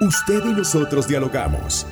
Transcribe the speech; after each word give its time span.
Usted 0.00 0.44
y 0.44 0.52
nosotros 0.52 1.08
dialogamos. 1.08 1.84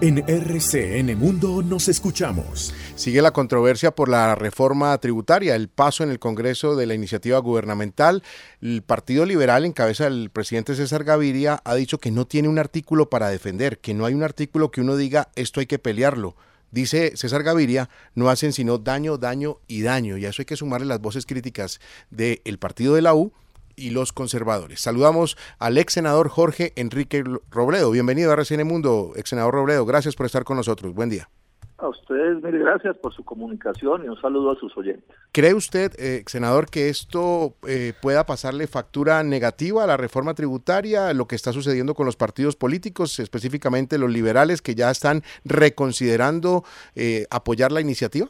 En 0.00 0.18
RCN 0.18 1.18
Mundo 1.18 1.62
nos 1.64 1.88
escuchamos. 1.88 2.72
Sigue 2.94 3.20
la 3.22 3.32
controversia 3.32 3.90
por 3.90 4.08
la 4.08 4.36
reforma 4.36 4.96
tributaria, 4.98 5.56
el 5.56 5.68
paso 5.68 6.04
en 6.04 6.10
el 6.10 6.20
Congreso 6.20 6.76
de 6.76 6.86
la 6.86 6.94
iniciativa 6.94 7.40
gubernamental. 7.40 8.22
El 8.60 8.82
Partido 8.82 9.26
Liberal, 9.26 9.64
en 9.64 9.72
cabeza 9.72 10.04
del 10.04 10.30
presidente 10.30 10.76
César 10.76 11.02
Gaviria, 11.02 11.60
ha 11.64 11.74
dicho 11.74 11.98
que 11.98 12.12
no 12.12 12.24
tiene 12.24 12.46
un 12.46 12.60
artículo 12.60 13.10
para 13.10 13.30
defender, 13.30 13.80
que 13.80 13.94
no 13.94 14.06
hay 14.06 14.14
un 14.14 14.22
artículo 14.22 14.70
que 14.70 14.82
uno 14.82 14.94
diga 14.94 15.30
esto 15.34 15.58
hay 15.58 15.66
que 15.66 15.80
pelearlo. 15.80 16.36
Dice 16.70 17.16
César 17.16 17.42
Gaviria, 17.42 17.90
no 18.14 18.30
hacen 18.30 18.52
sino 18.52 18.78
daño, 18.78 19.18
daño 19.18 19.58
y 19.66 19.82
daño. 19.82 20.18
Y 20.18 20.24
a 20.24 20.28
eso 20.28 20.42
hay 20.42 20.46
que 20.46 20.54
sumarle 20.54 20.86
las 20.86 21.00
voces 21.00 21.26
críticas 21.26 21.80
del 22.10 22.60
partido 22.60 22.94
de 22.94 23.02
la 23.02 23.16
U 23.16 23.32
y 23.80 23.90
los 23.90 24.12
conservadores. 24.12 24.80
Saludamos 24.80 25.36
al 25.58 25.78
ex 25.78 25.94
senador 25.94 26.28
Jorge 26.28 26.72
Enrique 26.76 27.24
Robledo. 27.50 27.90
Bienvenido 27.90 28.30
a 28.30 28.34
RCN 28.34 28.66
Mundo, 28.66 29.12
ex 29.16 29.30
senador 29.30 29.54
Robledo. 29.54 29.86
Gracias 29.86 30.14
por 30.14 30.26
estar 30.26 30.44
con 30.44 30.56
nosotros. 30.56 30.94
Buen 30.94 31.10
día. 31.10 31.28
A 31.80 31.88
ustedes, 31.88 32.42
mil 32.42 32.58
gracias 32.58 32.94
por 32.98 33.14
su 33.14 33.24
comunicación 33.24 34.04
y 34.04 34.08
un 34.08 34.20
saludo 34.20 34.50
a 34.50 34.56
sus 34.56 34.76
oyentes. 34.76 35.16
¿Cree 35.32 35.54
usted, 35.54 35.92
eh, 35.98 36.22
senador, 36.26 36.68
que 36.68 36.90
esto 36.90 37.54
eh, 37.66 37.94
pueda 38.02 38.26
pasarle 38.26 38.66
factura 38.66 39.22
negativa 39.22 39.84
a 39.84 39.86
la 39.86 39.96
reforma 39.96 40.34
tributaria, 40.34 41.14
lo 41.14 41.26
que 41.26 41.36
está 41.36 41.54
sucediendo 41.54 41.94
con 41.94 42.04
los 42.04 42.16
partidos 42.16 42.54
políticos, 42.54 43.18
específicamente 43.18 43.96
los 43.96 44.10
liberales 44.10 44.60
que 44.60 44.74
ya 44.74 44.90
están 44.90 45.22
reconsiderando 45.46 46.64
eh, 46.96 47.26
apoyar 47.30 47.72
la 47.72 47.80
iniciativa? 47.80 48.28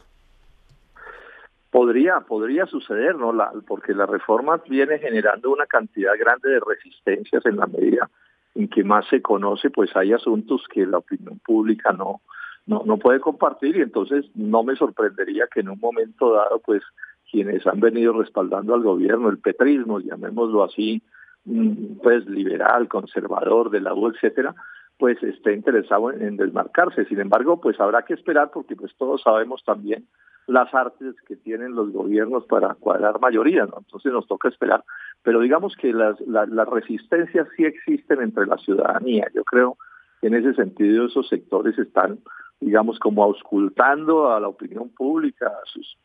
Podría, 1.71 2.19
podría 2.19 2.65
suceder, 2.65 3.15
¿no? 3.15 3.31
La, 3.31 3.51
porque 3.65 3.93
la 3.93 4.05
reforma 4.05 4.61
viene 4.67 4.99
generando 4.99 5.51
una 5.51 5.65
cantidad 5.65 6.13
grande 6.19 6.49
de 6.49 6.59
resistencias 6.59 7.45
en 7.45 7.57
la 7.57 7.65
medida 7.65 8.09
en 8.55 8.67
que 8.67 8.83
más 8.83 9.07
se 9.07 9.21
conoce, 9.21 9.69
pues 9.69 9.95
hay 9.95 10.11
asuntos 10.11 10.63
que 10.69 10.85
la 10.85 10.97
opinión 10.97 11.39
pública 11.39 11.93
no, 11.93 12.21
no, 12.65 12.83
no 12.85 12.97
puede 12.97 13.19
compartir 13.19 13.77
y 13.77 13.81
entonces 13.81 14.25
no 14.35 14.63
me 14.63 14.75
sorprendería 14.75 15.47
que 15.47 15.61
en 15.61 15.69
un 15.69 15.79
momento 15.79 16.33
dado, 16.33 16.59
pues 16.59 16.83
quienes 17.31 17.65
han 17.65 17.79
venido 17.79 18.13
respaldando 18.13 18.73
al 18.73 18.81
gobierno, 18.81 19.29
el 19.29 19.39
petrismo, 19.39 19.99
llamémoslo 19.99 20.63
así, 20.63 21.01
mm, 21.45 21.99
pues 22.03 22.25
liberal, 22.25 22.89
conservador, 22.89 23.69
de 23.69 23.79
la 23.79 23.93
U, 23.93 24.09
etcétera, 24.09 24.53
pues 24.97 25.23
esté 25.23 25.53
interesado 25.53 26.11
en, 26.11 26.21
en 26.21 26.37
desmarcarse. 26.37 27.05
Sin 27.05 27.21
embargo, 27.21 27.61
pues 27.61 27.79
habrá 27.79 28.03
que 28.03 28.13
esperar 28.13 28.51
porque 28.53 28.75
pues 28.75 28.93
todos 28.97 29.21
sabemos 29.21 29.63
también 29.63 30.05
las 30.47 30.73
artes 30.73 31.15
que 31.27 31.35
tienen 31.35 31.75
los 31.75 31.91
gobiernos 31.91 32.45
para 32.45 32.73
cuadrar 32.75 33.19
mayoría, 33.19 33.65
¿no? 33.65 33.79
Entonces 33.79 34.11
nos 34.11 34.27
toca 34.27 34.49
esperar. 34.49 34.83
Pero 35.23 35.39
digamos 35.41 35.75
que 35.75 35.93
las, 35.93 36.19
las, 36.21 36.67
resistencias 36.67 37.47
sí 37.55 37.65
existen 37.65 38.21
entre 38.21 38.45
la 38.47 38.57
ciudadanía. 38.57 39.27
Yo 39.33 39.43
creo 39.43 39.77
que 40.19 40.27
en 40.27 40.35
ese 40.35 40.53
sentido 40.55 41.05
esos 41.05 41.27
sectores 41.29 41.77
están, 41.77 42.19
digamos, 42.59 42.99
como 42.99 43.23
auscultando 43.23 44.31
a 44.31 44.39
la 44.39 44.47
opinión 44.47 44.89
pública, 44.89 45.47
a 45.47 45.65
sus 45.65 45.97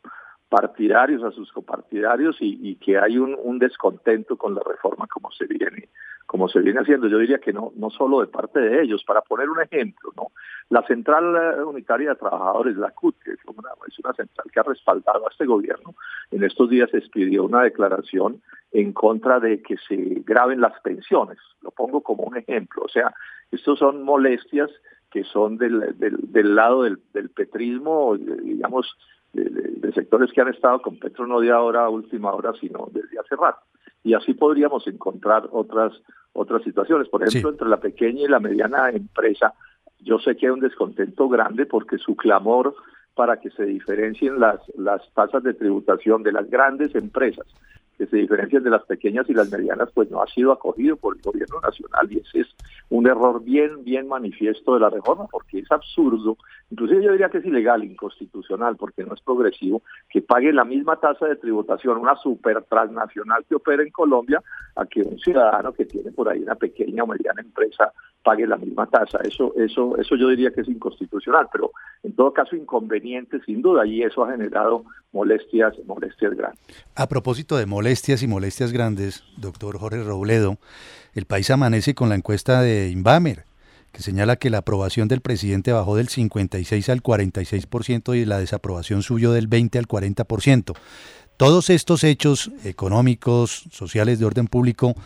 partidarios, 0.49 1.23
a 1.25 1.31
sus 1.33 1.51
copartidarios 1.53 2.37
y, 2.41 2.77
que 2.77 2.99
hay 2.99 3.19
un, 3.19 3.59
descontento 3.59 4.37
con 4.37 4.55
la 4.55 4.63
reforma 4.65 5.07
como 5.07 5.31
se 5.33 5.47
viene 5.47 5.89
como 6.27 6.49
se 6.49 6.59
viene 6.59 6.81
haciendo. 6.81 7.07
Yo 7.07 7.19
diría 7.19 7.39
que 7.39 7.53
no 7.53 7.73
no 7.77 7.89
solo 7.89 8.21
de 8.21 8.27
parte 8.27 8.59
de 8.59 8.83
ellos. 8.83 9.05
Para 9.05 9.21
poner 9.21 9.49
un 9.49 9.63
ejemplo, 9.63 10.13
no 10.17 10.33
la 10.69 10.83
Central 10.83 11.65
Unitaria 11.65 12.11
de 12.11 12.17
Trabajadores, 12.17 12.77
la 12.77 12.91
CUT, 12.91 13.17
es 13.27 13.39
una, 13.47 13.71
es 13.87 13.99
una 14.01 14.13
central 14.15 14.51
que 14.53 14.61
ha 14.61 14.65
respaldado 14.65 15.27
a 15.27 15.31
este 15.31 15.47
gobierno, 15.47 15.95
en 16.33 16.43
estos 16.43 16.69
días 16.69 16.93
expidió 16.93 17.45
una 17.45 17.63
declaración 17.63 18.43
en 18.73 18.93
contra 18.93 19.39
de 19.39 19.63
que 19.63 19.77
se 19.89 20.23
graben 20.27 20.61
las 20.61 20.79
pensiones. 20.81 21.39
Lo 21.63 21.71
pongo 21.71 22.03
como 22.03 22.25
un 22.25 22.37
ejemplo. 22.37 22.83
O 22.85 22.89
sea, 22.89 23.15
estos 23.53 23.79
son 23.79 24.03
molestias 24.03 24.71
que 25.11 25.23
son 25.23 25.57
del, 25.57 25.97
del, 25.99 26.55
lado 26.55 26.83
del, 26.83 26.99
del 27.15 27.31
petrismo, 27.31 28.17
digamos, 28.17 28.99
de, 29.45 29.93
sectores 29.93 30.33
que 30.33 30.41
han 30.41 30.49
estado 30.49 30.81
con 30.83 30.99
Petro 30.99 31.27
no 31.27 31.41
de 31.41 31.51
ahora 31.51 31.85
a 31.85 31.89
última 31.89 32.33
hora, 32.33 32.53
sino 32.61 32.89
desde 32.93 33.19
hace 33.19 33.37
rato. 33.37 33.61
Y 34.05 34.15
así 34.15 34.35
podríamos 34.35 34.87
encontrar 34.87 35.49
otras 35.53 35.93
otras 36.33 36.63
situaciones. 36.63 37.09
Por 37.09 37.27
ejemplo, 37.27 37.51
entre 37.51 37.69
la 37.69 37.79
pequeña 37.79 38.23
y 38.23 38.29
la 38.29 38.41
mediana 38.41 38.91
empresa, 38.91 39.55
yo 40.01 40.19
sé 40.19 40.37
que 40.37 40.47
hay 40.47 40.53
un 40.53 40.61
descontento 40.61 41.29
grande 41.29 41.65
porque 41.65 41.97
su 41.97 42.15
clamor 42.15 42.75
para 43.15 43.41
que 43.41 43.51
se 43.51 43.65
diferencien 43.65 44.39
las, 44.39 44.61
las 44.77 45.03
tasas 45.15 45.43
de 45.43 45.55
tributación 45.55 46.23
de 46.23 46.33
las 46.33 46.51
grandes 46.51 46.95
empresas 46.95 47.47
que 47.97 48.07
se 48.07 48.17
diferencian 48.17 48.63
de 48.63 48.71
las 48.71 48.85
pequeñas 48.85 49.29
y 49.29 49.35
las 49.35 49.51
medianas, 49.51 49.91
pues 49.95 50.11
no 50.11 50.23
ha 50.23 50.27
sido 50.29 50.53
acogido 50.53 50.97
por 50.97 51.17
el 51.17 51.23
gobierno 51.23 51.61
nacional 51.61 52.11
y 52.11 52.19
ese 52.19 52.41
es 52.41 52.49
un 52.89 53.07
error 53.07 53.43
bien, 53.43 53.85
bien 53.85 54.07
manifiesto 54.07 54.75
de 54.75 54.81
la 54.81 54.91
reforma, 54.91 55.27
porque 55.27 55.59
es 55.59 55.71
absurdo, 55.73 56.37
inclusive 56.71 57.05
yo 57.05 57.13
diría 57.13 57.29
que 57.29 57.39
es 57.39 57.47
ilegal, 57.47 57.85
inconstitucional, 57.85 58.77
porque 58.77 59.05
no 59.05 59.15
es 59.15 59.21
progresivo, 59.23 59.83
que 60.09 60.23
pague 60.23 60.53
la 60.53 60.65
misma 60.65 60.97
tasa 60.97 61.27
de 61.27 61.37
tributación 61.37 61.99
una 61.99 62.17
super 62.17 62.63
transnacional 62.65 63.45
que 63.49 63.57
opera 63.57 63.83
en 63.83 63.91
Colombia 63.91 64.43
a 64.77 64.87
que 64.87 65.03
un 65.03 65.19
ciudadano 65.19 65.73
que 65.73 65.87
tiene 65.87 66.13
por 66.13 66.29
ahí 66.29 66.41
una 66.41 66.55
pequeña 66.55 67.05
o 67.05 67.07
mediana 67.07 67.41
empresa 67.41 67.93
pague 68.23 68.47
la 68.47 68.57
misma 68.57 68.87
tasa. 68.87 69.19
Eso, 69.23 69.55
eso, 69.57 69.97
eso 69.97 70.17
yo 70.17 70.29
diría 70.29 70.51
que 70.51 70.61
es 70.61 70.69
inconstitucional, 70.69 71.49
pero 71.53 71.71
en 72.03 72.15
todo 72.15 72.33
caso 72.33 72.57
inconveniente 72.57 73.41
sin 73.45 73.63
duda, 73.63 73.87
y 73.87 74.03
eso 74.03 74.25
ha 74.25 74.33
generado 74.33 74.85
molestias, 75.13 75.75
molestias 75.87 76.35
grandes. 76.35 76.61
A 76.95 77.09
propósito 77.09 77.57
de 77.57 77.67
molestias 77.67 77.86
y 77.87 78.27
molestias 78.27 78.73
grandes, 78.73 79.23
doctor 79.37 79.79
Jorge 79.79 80.03
Robledo, 80.03 80.59
el 81.15 81.25
país 81.25 81.51
amanece 81.51 81.95
con 81.95 82.09
la 82.09 82.17
encuesta 82.17 82.61
de 82.61 82.91
Inbamer, 82.91 83.45
que 83.93 84.03
señala 84.03 84.35
que 84.37 84.51
la 84.51 84.59
aprobación 84.59 85.07
del 85.07 85.21
presidente 85.21 85.73
bajó 85.73 85.95
del 85.95 86.09
56 86.09 86.89
al 86.89 87.03
46% 87.03 88.17
y 88.17 88.25
la 88.25 88.39
desaprobación 88.39 89.03
subió 89.03 89.31
del 89.31 89.47
20 89.47 89.79
al 89.79 89.87
40%. 89.87 90.75
Todos 91.37 91.71
estos 91.71 92.03
hechos 92.03 92.51
económicos, 92.65 93.69
sociales 93.71 94.19
de 94.19 94.25
orden 94.25 94.49
público, 94.49 94.97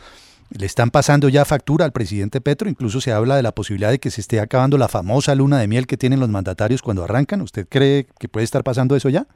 le 0.49 0.65
están 0.65 0.91
pasando 0.91 1.29
ya 1.29 1.45
factura 1.45 1.85
al 1.85 1.93
presidente 1.93 2.41
Petro, 2.41 2.71
incluso 2.71 3.03
se 3.03 3.12
habla 3.12 3.37
de 3.37 3.43
la 3.43 3.53
posibilidad 3.53 3.91
de 3.91 4.00
que 4.00 4.11
se 4.11 4.23
esté 4.23 4.41
acabando 4.41 4.79
la 4.79 4.88
famosa 4.88 5.35
luna 5.35 5.59
de 5.59 5.69
miel 5.69 5.87
que 5.87 5.99
tienen 5.99 6.19
los 6.19 6.31
mandatarios 6.31 6.81
cuando 6.81 7.05
arrancan. 7.05 7.43
¿Usted 7.43 7.67
cree 7.69 8.06
que 8.19 8.29
puede 8.29 8.44
estar 8.44 8.65
pasando 8.65 8.97
eso 8.97 9.11
ya? 9.11 9.26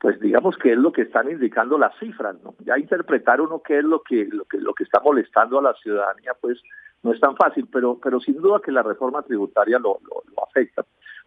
Pues 0.00 0.20
digamos 0.20 0.56
que 0.56 0.72
es 0.72 0.78
lo 0.78 0.92
que 0.92 1.02
están 1.02 1.30
indicando 1.30 1.76
las 1.76 1.96
cifras, 1.98 2.36
¿no? 2.44 2.54
Ya 2.60 2.78
interpretar 2.78 3.40
uno 3.40 3.62
qué 3.62 3.78
es 3.78 3.84
lo 3.84 4.02
que 4.02 4.26
lo 4.30 4.44
que 4.44 4.58
lo 4.58 4.72
que 4.74 4.84
está 4.84 5.00
molestando 5.00 5.58
a 5.58 5.62
la 5.62 5.74
ciudadanía, 5.74 6.32
pues 6.40 6.62
no 7.02 7.12
es 7.12 7.20
tan 7.20 7.36
fácil, 7.36 7.68
pero 7.72 7.98
pero 8.00 8.20
sin 8.20 8.36
duda 8.36 8.60
que 8.64 8.70
la 8.70 8.82
reforma 8.82 9.22
tributaria 9.22 9.78
lo, 9.78 9.98
lo 10.08 10.44
afecta. 10.44 10.84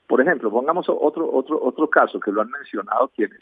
Por 0.08 0.22
ejemplo, 0.22 0.50
pongamos 0.50 0.88
otro 0.90 1.30
otro 1.32 1.62
otro 1.62 1.90
caso 1.90 2.20
que 2.20 2.32
lo 2.32 2.42
han 2.42 2.50
mencionado 2.50 3.10
quienes 3.10 3.42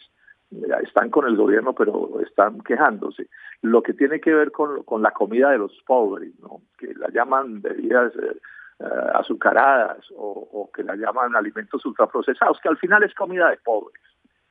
están 0.84 1.10
con 1.10 1.28
el 1.28 1.36
gobierno, 1.36 1.74
pero 1.74 2.20
están 2.22 2.62
quejándose. 2.62 3.28
Lo 3.62 3.84
que 3.84 3.94
tiene 3.94 4.20
que 4.20 4.34
ver 4.34 4.52
con, 4.52 4.84
con 4.84 5.02
la 5.02 5.12
comida 5.12 5.52
de 5.52 5.60
los 5.60 5.72
pobres, 5.86 6.32
¿no? 6.40 6.62
que 6.78 6.94
la 6.96 7.10
llaman 7.10 7.62
bebidas 7.62 8.14
eh, 8.16 8.38
eh, 8.80 8.86
azucaradas 9.14 10.06
o, 10.16 10.70
que 10.74 10.84
la 10.84 10.96
llaman 10.96 11.36
alimentos 11.36 11.86
ultraprocesados, 11.86 12.60
que 12.62 12.70
al 12.70 12.78
final 12.78 13.04
es 13.04 13.14
comida 13.14 13.50
de 13.50 13.58
pobres, 13.58 14.02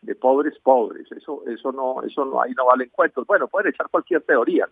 de 0.02 0.14
pobres 0.14 0.58
pobres. 0.60 1.10
Eso 1.12 1.42
eso 1.46 1.72
no 1.72 2.02
eso 2.02 2.24
no 2.24 2.40
ahí 2.40 2.52
no 2.54 2.66
vale 2.66 2.88
cuentos. 2.90 3.26
Bueno, 3.26 3.48
pueden 3.48 3.72
echar 3.72 3.88
cualquier 3.90 4.22
teoría, 4.22 4.68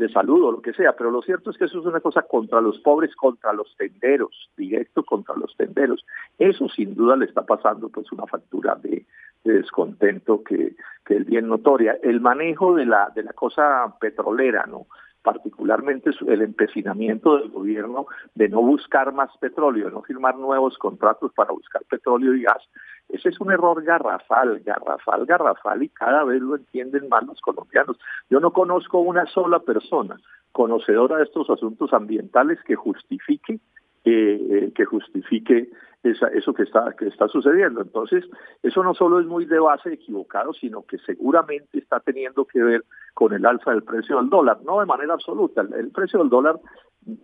de 0.00 0.08
salud 0.08 0.42
o 0.44 0.52
lo 0.52 0.62
que 0.62 0.72
sea, 0.72 0.92
pero 0.96 1.10
lo 1.10 1.22
cierto 1.22 1.50
es 1.50 1.58
que 1.58 1.66
eso 1.66 1.78
es 1.78 1.86
una 1.86 2.00
cosa 2.00 2.22
contra 2.22 2.60
los 2.60 2.78
pobres, 2.78 3.14
contra 3.14 3.52
los 3.52 3.76
tenderos, 3.76 4.50
directo 4.56 5.04
contra 5.04 5.36
los 5.36 5.54
tenderos. 5.56 6.04
Eso 6.38 6.68
sin 6.68 6.94
duda 6.94 7.16
le 7.16 7.26
está 7.26 7.42
pasando 7.42 7.88
pues 7.90 8.10
una 8.10 8.26
factura 8.26 8.76
de, 8.76 9.04
descontento 9.44 10.42
que, 10.42 10.74
que 11.04 11.16
es 11.16 11.26
bien 11.26 11.48
notoria. 11.48 11.98
El 12.02 12.20
manejo 12.20 12.74
de 12.74 12.86
la, 12.86 13.10
de 13.14 13.22
la 13.22 13.32
cosa 13.32 13.94
petrolera, 14.00 14.64
¿no? 14.66 14.86
particularmente 15.22 16.10
el 16.28 16.40
empecinamiento 16.42 17.36
del 17.36 17.50
gobierno 17.50 18.06
de 18.34 18.48
no 18.48 18.62
buscar 18.62 19.12
más 19.12 19.30
petróleo, 19.38 19.86
de 19.86 19.92
no 19.92 20.02
firmar 20.02 20.36
nuevos 20.36 20.78
contratos 20.78 21.32
para 21.34 21.52
buscar 21.52 21.82
petróleo 21.84 22.34
y 22.34 22.42
gas. 22.42 22.62
Ese 23.12 23.30
es 23.30 23.40
un 23.40 23.50
error 23.52 23.82
garrafal, 23.82 24.60
garrafal, 24.60 25.26
garrafal 25.26 25.82
y 25.82 25.88
cada 25.88 26.24
vez 26.24 26.40
lo 26.40 26.56
entienden 26.56 27.08
más 27.08 27.24
los 27.26 27.40
colombianos. 27.40 27.98
Yo 28.28 28.40
no 28.40 28.52
conozco 28.52 29.00
una 29.00 29.26
sola 29.26 29.60
persona 29.60 30.16
conocedora 30.52 31.18
de 31.18 31.24
estos 31.24 31.48
asuntos 31.50 31.92
ambientales 31.92 32.58
que 32.64 32.74
justifique 32.74 33.60
eh, 34.04 34.40
eh, 34.50 34.72
que 34.74 34.86
justifique 34.86 35.68
eso 36.02 36.54
que 36.54 36.64
que 36.98 37.08
está 37.08 37.28
sucediendo. 37.28 37.82
Entonces, 37.82 38.24
eso 38.62 38.82
no 38.82 38.94
solo 38.94 39.20
es 39.20 39.26
muy 39.26 39.44
de 39.44 39.58
base 39.58 39.92
equivocado, 39.92 40.54
sino 40.54 40.82
que 40.86 40.96
seguramente 40.98 41.78
está 41.78 42.00
teniendo 42.00 42.46
que 42.46 42.62
ver 42.62 42.84
con 43.12 43.34
el 43.34 43.44
alza 43.44 43.72
del 43.72 43.82
precio 43.82 44.16
del 44.16 44.30
dólar, 44.30 44.60
no 44.64 44.80
de 44.80 44.86
manera 44.86 45.12
absoluta. 45.12 45.60
El, 45.60 45.90
precio 45.90 46.20
del 46.20 46.30
dólar 46.30 46.58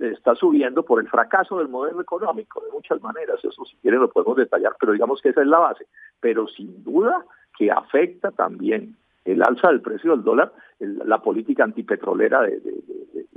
está 0.01 0.35
subiendo 0.35 0.85
por 0.85 1.01
el 1.01 1.09
fracaso 1.09 1.59
del 1.59 1.69
modelo 1.69 2.01
económico, 2.01 2.61
de 2.65 2.73
muchas 2.73 3.01
maneras, 3.03 3.39
eso 3.45 3.65
si 3.65 3.77
quieren 3.77 4.01
lo 4.01 4.11
podemos 4.11 4.37
detallar, 4.37 4.73
pero 4.81 4.93
digamos 4.93 5.21
que 5.21 5.31
esa 5.31 5.43
es 5.43 5.47
la 5.47 5.59
base. 5.59 5.87
Pero 6.21 6.47
sin 6.49 6.83
duda 6.83 7.25
que 7.57 7.71
afecta 7.71 8.31
también 8.31 8.97
el 9.25 9.43
alza 9.43 9.69
del 9.69 9.81
precio 9.81 10.13
del 10.13 10.23
dólar, 10.23 10.53
la 10.79 11.19
política 11.19 11.65
antipetrolera 11.65 12.43
de, 12.43 12.61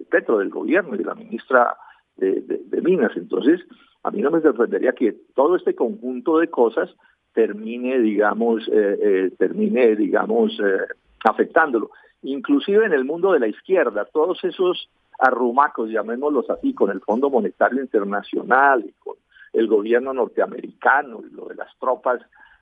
Petro, 0.10 0.40
del 0.40 0.50
gobierno 0.50 0.96
y 0.96 1.00
de 1.00 1.04
la 1.04 1.16
ministra 1.16 1.76
de, 2.18 2.82
Minas. 2.82 3.12
Entonces, 3.16 3.62
a 4.04 4.12
mí 4.12 4.22
no 4.22 4.32
me 4.32 4.42
sorprendería 4.42 4.94
que 4.94 5.16
todo 5.36 5.56
este 5.56 5.76
conjunto 5.76 6.40
de 6.40 6.50
cosas 6.50 6.94
termine, 7.34 8.00
digamos, 8.00 8.68
eh, 8.68 8.98
eh, 9.02 9.32
termine, 9.38 9.96
digamos, 9.96 10.60
eh, 10.60 10.80
afectándolo. 11.24 11.92
Inclusive 12.24 12.86
en 12.86 12.94
el 12.94 13.06
mundo 13.06 13.32
de 13.32 13.40
la 13.40 13.48
izquierda, 13.48 14.06
todos 14.12 14.44
esos 14.44 14.90
arrumacos, 15.20 15.90
llamémoslos 15.90 16.50
así, 16.50 16.74
con 16.74 16.90
el 16.92 17.02
Fondo 17.02 17.30
Monetario 17.30 17.82
Internacional 17.82 18.86
y 18.88 18.92
con 18.94 19.16
el 19.54 19.68
gobierno 19.68 20.14
norteamericano 20.14 21.22
y 21.30 21.34
lo 21.34 21.46
de 21.46 21.56
las 21.56 21.70
tropas 21.80 22.22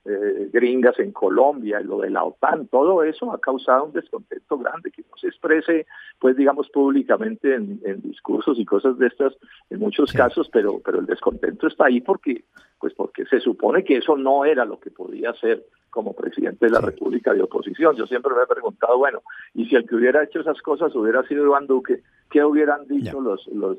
eh, 0.09 0.49
gringas 0.53 0.97
en 0.99 1.11
Colombia 1.11 1.81
y 1.81 1.83
lo 1.83 1.99
de 1.99 2.09
la 2.09 2.23
OTAN, 2.23 2.67
todo 2.67 3.03
eso 3.03 3.33
ha 3.33 3.41
causado 3.41 3.85
un 3.85 3.91
descontento 3.91 4.57
grande 4.57 4.89
que 4.89 5.01
no 5.01 5.17
se 5.17 5.27
exprese, 5.27 5.85
pues 6.17 6.37
digamos, 6.37 6.69
públicamente 6.69 7.53
en, 7.53 7.81
discursos 8.01 8.57
y 8.57 8.63
cosas 8.63 8.97
de 8.97 9.07
estas 9.07 9.33
en 9.69 9.79
muchos 9.79 10.13
casos, 10.13 10.49
pero, 10.49 10.79
pero 10.79 10.99
el 10.99 11.05
descontento 11.05 11.67
está 11.67 11.87
ahí 11.87 11.99
porque, 11.99 12.45
pues 12.79 12.93
porque 12.93 13.25
se 13.25 13.41
supone 13.41 13.83
que 13.83 13.97
eso 13.97 14.15
no 14.15 14.45
era 14.45 14.63
lo 14.63 14.79
que 14.79 14.91
podía 14.91 15.33
ser 15.33 15.65
como 15.97 16.13
presidente 16.13 16.67
de 16.67 16.71
la 16.71 16.79
República 16.79 17.33
de 17.33 17.41
oposición. 17.41 17.95
Yo 17.95 18.05
siempre 18.05 18.35
me 18.35 18.43
he 18.43 18.45
preguntado, 18.45 18.99
bueno, 18.99 19.23
y 19.55 19.65
si 19.65 19.75
el 19.75 19.87
que 19.87 19.95
hubiera 19.95 20.23
hecho 20.23 20.41
esas 20.41 20.61
cosas 20.61 20.95
hubiera 20.95 21.23
sido 21.23 21.43
Iván 21.43 21.65
Duque, 21.65 22.03
¿qué 22.29 22.43
hubieran 22.43 22.87
dicho 22.87 23.19
los, 23.19 23.47
los 23.47 23.75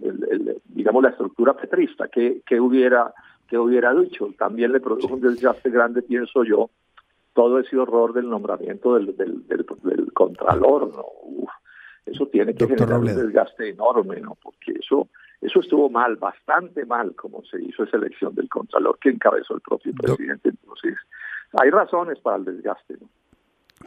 digamos, 0.64 1.00
la 1.04 1.10
estructura 1.10 1.54
petrista? 1.54 2.08
¿Qué, 2.08 2.42
qué 2.44 2.58
hubiera 2.60 3.14
que 3.48 3.56
hubiera 3.56 3.94
dicho. 3.94 4.28
También 4.36 4.72
le 4.72 4.80
produjo 4.80 5.14
un 5.14 5.20
desgaste 5.20 5.70
grande, 5.70 6.02
pienso 6.02 6.42
yo, 6.42 6.70
todo 7.34 7.60
ese 7.60 7.78
horror 7.78 8.12
del 8.12 8.28
nombramiento 8.28 8.94
del, 8.94 9.16
del, 9.16 9.46
del, 9.46 10.12
contralor, 10.12 10.92
¿no? 10.92 11.04
eso 12.04 12.26
tiene 12.26 12.52
que 12.52 12.66
generar 12.66 12.98
un 12.98 13.06
desgaste 13.06 13.68
enorme, 13.68 14.20
¿no? 14.20 14.36
Porque 14.42 14.72
eso, 14.72 15.08
eso 15.40 15.60
estuvo 15.60 15.88
mal, 15.88 16.16
bastante 16.16 16.84
mal, 16.84 17.14
como 17.14 17.44
se 17.44 17.62
hizo 17.62 17.84
esa 17.84 17.96
elección 17.96 18.34
del 18.34 18.48
contralor 18.48 18.98
que 18.98 19.10
encabezó 19.10 19.54
el 19.54 19.60
propio 19.60 19.92
presidente. 19.94 20.48
Entonces, 20.48 20.96
hay 21.52 21.70
razones 21.70 22.18
para 22.20 22.36
el 22.36 22.44
desgaste. 22.44 22.98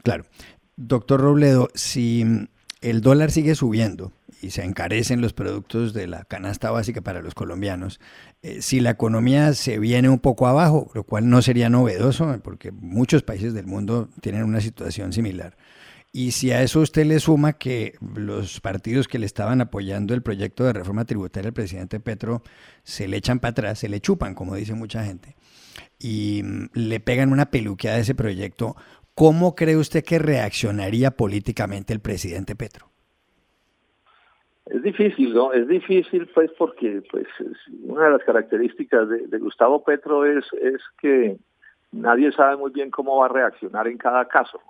Claro. 0.03 0.23
Doctor 0.75 1.21
Robledo, 1.21 1.69
si 1.73 2.25
el 2.81 3.01
dólar 3.01 3.31
sigue 3.31 3.55
subiendo 3.55 4.11
y 4.41 4.49
se 4.49 4.63
encarecen 4.63 5.21
los 5.21 5.33
productos 5.33 5.93
de 5.93 6.07
la 6.07 6.23
canasta 6.23 6.71
básica 6.71 7.01
para 7.01 7.21
los 7.21 7.35
colombianos, 7.35 7.99
eh, 8.41 8.61
si 8.61 8.79
la 8.79 8.91
economía 8.91 9.53
se 9.53 9.77
viene 9.77 10.09
un 10.09 10.19
poco 10.19 10.47
abajo, 10.47 10.89
lo 10.95 11.03
cual 11.03 11.29
no 11.29 11.41
sería 11.41 11.69
novedoso 11.69 12.35
porque 12.43 12.71
muchos 12.71 13.21
países 13.21 13.53
del 13.53 13.67
mundo 13.67 14.09
tienen 14.21 14.43
una 14.43 14.61
situación 14.61 15.13
similar. 15.13 15.55
Y 16.13 16.31
si 16.31 16.51
a 16.51 16.61
eso 16.61 16.81
usted 16.81 17.05
le 17.05 17.19
suma 17.19 17.53
que 17.53 17.93
los 18.15 18.59
partidos 18.59 19.07
que 19.07 19.19
le 19.19 19.25
estaban 19.25 19.61
apoyando 19.61 20.13
el 20.13 20.21
proyecto 20.21 20.65
de 20.65 20.73
reforma 20.73 21.05
tributaria 21.05 21.49
al 21.49 21.53
presidente 21.53 22.01
Petro 22.01 22.41
se 22.83 23.07
le 23.07 23.17
echan 23.17 23.39
para 23.39 23.51
atrás, 23.51 23.79
se 23.79 23.87
le 23.87 24.01
chupan, 24.01 24.35
como 24.35 24.55
dice 24.55 24.73
mucha 24.73 25.05
gente, 25.05 25.37
y 25.99 26.41
mm, 26.43 26.69
le 26.73 26.99
pegan 26.99 27.31
una 27.31 27.47
peluqueada 27.47 27.97
a 27.97 28.01
ese 28.01 28.15
proyecto, 28.15 28.75
¿cómo 29.15 29.55
cree 29.55 29.77
usted 29.77 30.03
que 30.03 30.19
reaccionaría 30.19 31.11
políticamente 31.11 31.93
el 31.93 31.99
presidente 31.99 32.55
Petro? 32.55 32.91
Es 34.65 34.83
difícil, 34.83 35.33
¿no? 35.33 35.51
Es 35.51 35.67
difícil, 35.67 36.27
pues, 36.33 36.49
porque 36.57 37.03
pues 37.11 37.27
una 37.83 38.05
de 38.05 38.11
las 38.11 38.23
características 38.23 39.09
de, 39.09 39.37
Gustavo 39.39 39.83
Petro 39.83 40.23
es, 40.25 40.45
es 40.61 40.81
que 41.01 41.37
nadie 41.91 42.31
sabe 42.31 42.55
muy 42.55 42.71
bien 42.71 42.89
cómo 42.89 43.17
va 43.17 43.25
a 43.25 43.29
reaccionar 43.29 43.87
en 43.87 43.97
cada 43.97 44.25
caso. 44.27 44.61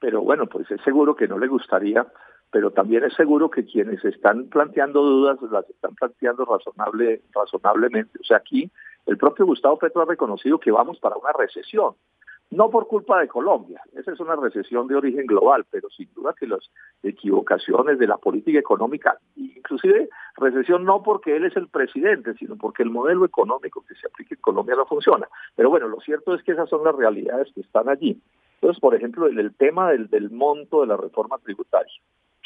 Pero 0.00 0.20
bueno, 0.20 0.46
pues 0.46 0.70
es 0.70 0.80
seguro 0.82 1.14
que 1.14 1.28
no 1.28 1.38
le 1.38 1.46
gustaría, 1.46 2.06
pero 2.50 2.72
también 2.72 3.04
es 3.04 3.14
seguro 3.14 3.50
que 3.50 3.64
quienes 3.64 4.04
están 4.04 4.48
planteando 4.48 5.02
dudas 5.02 5.38
las 5.50 5.68
están 5.70 5.94
planteando 5.94 6.44
razonable, 6.44 7.22
razonablemente. 7.34 8.18
O 8.20 8.24
sea, 8.24 8.36
aquí 8.36 8.70
el 9.06 9.16
propio 9.16 9.46
Gustavo 9.46 9.78
Petro 9.78 10.02
ha 10.02 10.06
reconocido 10.06 10.58
que 10.58 10.70
vamos 10.70 10.98
para 10.98 11.16
una 11.16 11.32
recesión 11.32 11.94
no 12.52 12.68
por 12.68 12.86
culpa 12.86 13.18
de 13.18 13.28
Colombia, 13.28 13.80
esa 13.94 14.12
es 14.12 14.20
una 14.20 14.36
recesión 14.36 14.86
de 14.86 14.94
origen 14.94 15.24
global, 15.26 15.64
pero 15.70 15.88
sin 15.88 16.12
duda 16.12 16.34
que 16.38 16.46
las 16.46 16.70
equivocaciones 17.02 17.98
de 17.98 18.06
la 18.06 18.18
política 18.18 18.58
económica, 18.58 19.18
inclusive 19.36 20.10
recesión 20.36 20.84
no 20.84 21.02
porque 21.02 21.34
él 21.34 21.46
es 21.46 21.56
el 21.56 21.68
presidente, 21.68 22.34
sino 22.34 22.56
porque 22.56 22.82
el 22.82 22.90
modelo 22.90 23.24
económico 23.24 23.82
que 23.88 23.94
se 23.94 24.06
aplica 24.06 24.34
en 24.34 24.40
Colombia 24.42 24.76
no 24.76 24.84
funciona. 24.84 25.26
Pero 25.56 25.70
bueno, 25.70 25.88
lo 25.88 25.98
cierto 26.00 26.34
es 26.34 26.42
que 26.42 26.52
esas 26.52 26.68
son 26.68 26.84
las 26.84 26.94
realidades 26.94 27.50
que 27.54 27.62
están 27.62 27.88
allí. 27.88 28.20
Entonces, 28.56 28.80
por 28.80 28.94
ejemplo, 28.94 29.26
el, 29.26 29.54
tema 29.54 29.90
del 29.90 30.30
monto 30.30 30.82
de 30.82 30.88
la 30.88 30.98
reforma 30.98 31.38
tributaria 31.38 31.92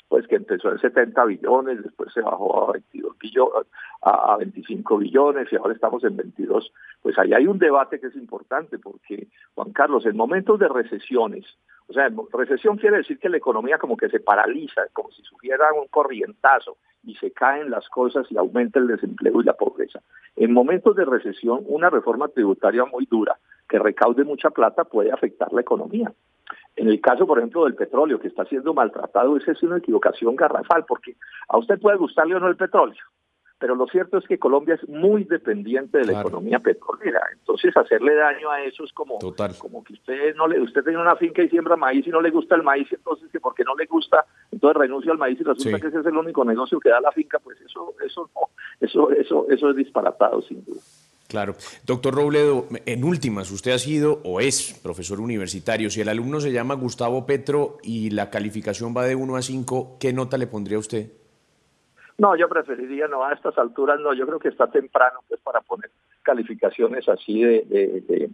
pues 0.08 0.26
que 0.28 0.36
empezó 0.36 0.70
en 0.70 0.78
70 0.78 1.24
billones, 1.24 1.82
después 1.82 2.12
se 2.12 2.20
bajó 2.20 2.68
a 2.68 2.72
22 2.72 3.18
billones, 3.18 3.66
a, 4.02 4.36
25 4.36 4.98
billones 4.98 5.52
y 5.52 5.56
ahora 5.56 5.74
estamos 5.74 6.04
en 6.04 6.16
22. 6.16 6.72
Pues 7.02 7.18
ahí 7.18 7.32
hay 7.32 7.46
un 7.46 7.58
debate 7.58 7.98
que 7.98 8.06
es 8.06 8.16
importante 8.16 8.78
porque, 8.78 9.28
Juan 9.54 9.72
Carlos, 9.72 10.06
en 10.06 10.16
momentos 10.16 10.58
de 10.60 10.68
recesiones, 10.68 11.44
o 11.88 11.92
sea, 11.92 12.10
recesión 12.32 12.76
quiere 12.76 12.98
decir 12.98 13.18
que 13.18 13.28
la 13.28 13.36
economía 13.36 13.78
como 13.78 13.96
que 13.96 14.08
se 14.08 14.20
paraliza, 14.20 14.82
como 14.92 15.10
si 15.10 15.22
sufriera 15.22 15.72
un 15.72 15.88
corrientazo 15.88 16.76
y 17.04 17.14
se 17.16 17.30
caen 17.30 17.70
las 17.70 17.88
cosas 17.88 18.26
y 18.30 18.36
aumenta 18.36 18.78
el 18.78 18.88
desempleo 18.88 19.40
y 19.40 19.44
la 19.44 19.54
pobreza. 19.54 20.00
En 20.34 20.52
momentos 20.52 20.96
de 20.96 21.04
recesión, 21.04 21.60
una 21.66 21.88
reforma 21.90 22.28
tributaria 22.28 22.84
muy 22.84 23.06
dura 23.06 23.38
que 23.68 23.78
recaude 23.78 24.24
mucha 24.24 24.50
plata 24.50 24.84
puede 24.84 25.12
afectar 25.12 25.52
la 25.52 25.60
economía. 25.60 26.12
En 26.76 26.88
el 26.88 27.00
caso, 27.00 27.26
por 27.26 27.38
ejemplo, 27.38 27.64
del 27.64 27.74
petróleo 27.74 28.20
que 28.20 28.28
está 28.28 28.44
siendo 28.44 28.74
maltratado, 28.74 29.36
esa 29.36 29.52
es 29.52 29.62
una 29.62 29.78
equivocación 29.78 30.36
garrafal, 30.36 30.84
porque 30.86 31.16
a 31.48 31.56
usted 31.56 31.80
puede 31.80 31.96
gustarle 31.96 32.34
o 32.34 32.40
no 32.40 32.48
el 32.48 32.56
petróleo, 32.56 33.02
pero 33.58 33.74
lo 33.74 33.86
cierto 33.86 34.18
es 34.18 34.26
que 34.26 34.38
Colombia 34.38 34.74
es 34.74 34.86
muy 34.86 35.24
dependiente 35.24 35.96
de 35.98 36.04
la 36.04 36.20
economía 36.20 36.58
petrolera. 36.58 37.22
Entonces, 37.32 37.74
hacerle 37.74 38.14
daño 38.14 38.50
a 38.50 38.62
eso 38.62 38.84
es 38.84 38.92
como, 38.92 39.18
como 39.58 39.82
que 39.82 39.94
usted 39.94 40.36
no 40.36 40.46
le, 40.46 40.60
usted 40.60 40.82
tiene 40.82 41.00
una 41.00 41.16
finca 41.16 41.42
y 41.42 41.48
siembra 41.48 41.76
maíz 41.76 42.06
y 42.06 42.10
no 42.10 42.20
le 42.20 42.30
gusta 42.30 42.54
el 42.54 42.62
maíz, 42.62 42.92
entonces 42.92 43.30
que 43.32 43.40
porque 43.40 43.64
no 43.64 43.74
le 43.74 43.86
gusta, 43.86 44.26
entonces 44.52 44.78
renuncia 44.78 45.12
al 45.12 45.18
maíz 45.18 45.40
y 45.40 45.44
resulta 45.44 45.80
que 45.80 45.88
ese 45.88 46.00
es 46.00 46.06
el 46.06 46.16
único 46.16 46.44
negocio 46.44 46.78
que 46.78 46.90
da 46.90 47.00
la 47.00 47.12
finca, 47.12 47.38
pues 47.38 47.58
eso, 47.62 47.94
eso 48.04 48.30
no, 48.34 48.50
eso, 48.80 49.10
eso, 49.12 49.46
eso 49.48 49.70
es 49.70 49.76
disparatado 49.76 50.42
sin 50.42 50.62
duda. 50.62 50.80
Claro. 51.28 51.54
Doctor 51.84 52.14
Robledo, 52.14 52.66
en 52.86 53.04
últimas, 53.04 53.50
usted 53.50 53.72
ha 53.72 53.78
sido 53.78 54.20
o 54.24 54.40
es 54.40 54.78
profesor 54.82 55.20
universitario. 55.20 55.90
Si 55.90 56.00
el 56.00 56.08
alumno 56.08 56.40
se 56.40 56.52
llama 56.52 56.74
Gustavo 56.74 57.26
Petro 57.26 57.78
y 57.82 58.10
la 58.10 58.30
calificación 58.30 58.94
va 58.96 59.04
de 59.04 59.16
1 59.16 59.36
a 59.36 59.42
5, 59.42 59.96
¿qué 59.98 60.12
nota 60.12 60.38
le 60.38 60.46
pondría 60.46 60.78
usted? 60.78 61.10
No, 62.18 62.36
yo 62.36 62.48
preferiría 62.48 63.08
no 63.08 63.24
a 63.24 63.32
estas 63.32 63.58
alturas, 63.58 64.00
no, 64.00 64.14
yo 64.14 64.26
creo 64.26 64.38
que 64.38 64.48
está 64.48 64.68
temprano 64.68 65.20
pues 65.28 65.40
para 65.40 65.60
poner 65.60 65.90
calificaciones 66.22 67.08
así 67.08 67.42
de, 67.42 67.62
de, 67.68 68.30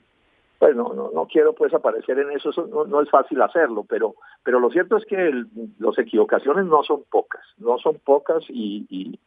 pues 0.59 0.77
no, 0.77 0.93
no, 0.95 1.11
no, 1.13 1.27
quiero 1.27 1.53
pues 1.53 1.75
aparecer 1.75 2.19
en 2.21 2.31
eso, 2.31 2.51
no, 2.87 3.01
es 3.01 3.11
fácil 3.11 3.43
hacerlo, 3.43 3.85
pero, 3.89 4.15
pero 4.45 4.61
lo 4.61 4.71
cierto 4.71 4.97
es 4.97 5.05
que 5.05 5.45
las 5.81 5.99
equivocaciones 5.99 6.67
no 6.67 6.85
son 6.85 7.03
pocas, 7.11 7.43
no 7.59 7.77
son 7.79 7.99
pocas 7.99 8.45
y, 8.49 8.87
y, 8.89 9.19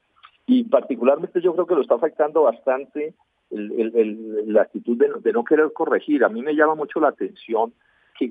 y 0.45 0.63
particularmente 0.63 1.41
yo 1.41 1.53
creo 1.53 1.67
que 1.67 1.75
lo 1.75 1.81
está 1.81 1.95
afectando 1.95 2.43
bastante 2.43 3.13
el, 3.51 4.53
la 4.53 4.63
actitud 4.63 4.97
de, 4.97 5.33
no 5.33 5.43
querer 5.43 5.71
corregir. 5.73 6.23
A 6.23 6.29
mí 6.29 6.41
me 6.41 6.55
llama 6.55 6.75
mucho 6.75 6.99
la 6.99 7.09
atención 7.09 7.73
que, 8.17 8.29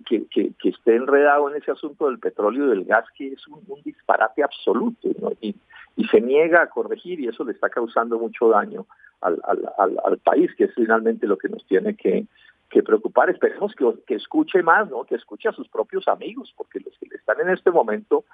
esté 0.65 0.97
enredado 0.97 1.51
en 1.51 1.57
ese 1.57 1.71
asunto 1.71 2.07
del 2.07 2.19
petróleo 2.19 2.67
y 2.67 2.71
del 2.71 2.85
gas, 2.85 3.05
que 3.17 3.29
es 3.29 3.47
un, 3.49 3.83
disparate 3.85 4.43
absoluto, 4.43 5.09
y, 5.41 5.55
y, 5.97 6.07
se 6.09 6.21
niega 6.21 6.63
a 6.63 6.69
corregir 6.69 7.21
y 7.21 7.29
eso 7.29 7.45
le 7.45 7.53
está 7.53 7.69
causando 7.69 8.19
mucho 8.19 8.49
daño 8.49 8.87
al, 9.21 10.19
país, 10.19 10.51
que 10.57 10.65
es 10.65 10.75
finalmente 10.75 11.27
lo 11.27 11.37
que 11.37 11.49
nos 11.49 11.65
tiene 11.67 11.95
que, 11.97 12.27
que 12.71 12.83
preocupar. 12.83 13.31
Esperemos 13.31 13.75
que, 13.75 13.87
que 14.07 14.15
escuche 14.15 14.63
más, 14.63 14.91
¿no? 14.91 15.05
que 15.05 15.17
escuche 15.17 15.49
a 15.49 15.53
sus 15.53 15.69
propios 15.69 16.09
amigos, 16.09 16.53
porque 16.57 16.81
los 16.81 16.97
que 16.99 17.15
están 17.15 17.41
en 17.41 17.51
este 17.51 17.71
momento, 17.71 18.25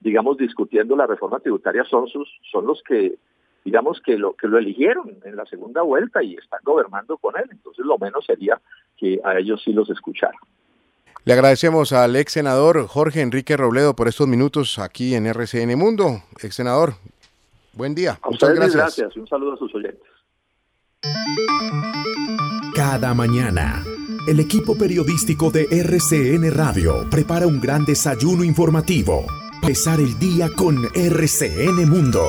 digamos, 0.00 0.36
discutiendo 0.36 0.96
la 0.96 1.06
reforma 1.06 1.40
tributaria 1.40 1.84
son, 1.84 2.08
sus, 2.08 2.28
son 2.50 2.66
los 2.66 2.82
que 2.82 3.16
digamos 3.64 4.00
que 4.04 4.18
lo 4.18 4.34
que 4.34 4.46
lo 4.46 4.58
eligieron 4.58 5.16
en 5.24 5.36
la 5.36 5.46
segunda 5.46 5.82
vuelta 5.82 6.22
y 6.22 6.34
están 6.34 6.60
gobernando 6.62 7.16
con 7.16 7.36
él. 7.36 7.48
Entonces 7.50 7.84
lo 7.84 7.98
menos 7.98 8.24
sería 8.26 8.60
que 8.96 9.20
a 9.24 9.38
ellos 9.38 9.62
sí 9.64 9.72
los 9.72 9.88
escucharan. 9.90 10.38
Le 11.24 11.32
agradecemos 11.32 11.92
al 11.92 12.14
ex 12.16 12.32
senador 12.32 12.86
Jorge 12.86 13.22
Enrique 13.22 13.56
Robledo 13.56 13.96
por 13.96 14.08
estos 14.08 14.28
minutos 14.28 14.78
aquí 14.78 15.14
en 15.14 15.26
RCN 15.26 15.76
Mundo. 15.78 16.22
Ex 16.42 16.54
senador, 16.54 16.94
buen 17.72 17.94
día. 17.94 18.18
Muchas 18.28 18.54
gracias. 18.54 18.76
gracias. 18.76 19.16
Un 19.16 19.26
saludo 19.26 19.54
a 19.54 19.56
sus 19.56 19.74
oyentes. 19.74 20.06
Cada 22.74 23.14
mañana, 23.14 23.82
el 24.28 24.40
equipo 24.40 24.76
periodístico 24.76 25.50
de 25.50 25.66
RCN 25.70 26.50
Radio 26.50 27.08
prepara 27.10 27.46
un 27.46 27.60
gran 27.60 27.84
desayuno 27.84 28.44
informativo. 28.44 29.24
Empezar 29.62 30.00
el 30.00 30.18
día 30.18 30.50
con 30.54 30.76
RCN 30.94 31.88
Mundo. 31.88 32.28